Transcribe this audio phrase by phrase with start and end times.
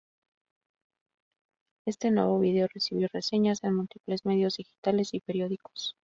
[1.85, 5.95] Este nuevo vídeo recibió reseñas en múltiples medios digitales y periódicos.